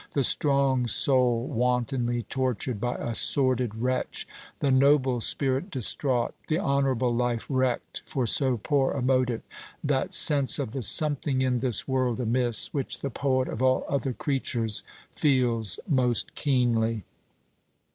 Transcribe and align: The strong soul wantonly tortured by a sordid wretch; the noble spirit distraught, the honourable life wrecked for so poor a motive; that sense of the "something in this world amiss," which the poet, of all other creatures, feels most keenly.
The 0.13 0.23
strong 0.23 0.87
soul 0.87 1.45
wantonly 1.47 2.23
tortured 2.23 2.81
by 2.81 2.95
a 2.95 3.13
sordid 3.13 3.75
wretch; 3.75 4.27
the 4.57 4.71
noble 4.71 5.21
spirit 5.21 5.69
distraught, 5.69 6.33
the 6.47 6.57
honourable 6.57 7.13
life 7.13 7.45
wrecked 7.51 8.01
for 8.07 8.25
so 8.25 8.57
poor 8.57 8.93
a 8.93 9.03
motive; 9.03 9.43
that 9.83 10.15
sense 10.15 10.57
of 10.57 10.71
the 10.71 10.81
"something 10.81 11.43
in 11.43 11.59
this 11.59 11.87
world 11.87 12.19
amiss," 12.19 12.73
which 12.73 13.01
the 13.01 13.11
poet, 13.11 13.47
of 13.47 13.61
all 13.61 13.85
other 13.87 14.11
creatures, 14.13 14.83
feels 15.11 15.77
most 15.87 16.33
keenly. 16.33 17.03